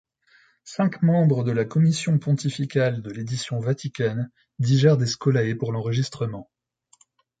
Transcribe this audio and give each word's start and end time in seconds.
Cinq 0.63 1.03
membres 1.03 1.43
de 1.43 1.51
la 1.51 1.63
commission 1.63 2.17
pontificale 2.17 3.03
de 3.03 3.11
l'Édition 3.11 3.59
Vaticane 3.59 4.31
dirigèrent 4.57 4.97
des 4.97 5.05
scholæ 5.05 5.53
pour 5.55 5.71
l'enregistrement. 5.71 6.49